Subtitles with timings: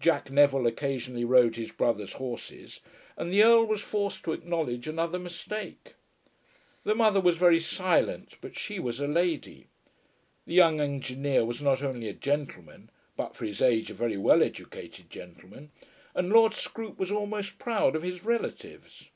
[0.00, 2.80] Jack Neville occasionally rode his brother's horses,
[3.14, 5.96] and the Earl was forced to acknowledge another mistake.
[6.84, 9.66] The mother was very silent, but she was a lady.
[10.46, 14.42] The young Engineer was not only a gentleman, but for his age a very well
[14.42, 15.72] educated gentleman,
[16.14, 19.10] and Lord Scroope was almost proud of his relatives.